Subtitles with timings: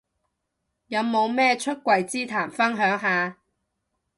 [0.87, 3.37] 有冇咩出櫃之談分享下